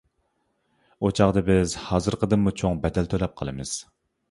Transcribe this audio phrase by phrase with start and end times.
[1.03, 3.79] ئۇ چاغدا بىز ھازىرقىدىنمۇ چوڭ بەدەل تۆلەپ قالىمىز.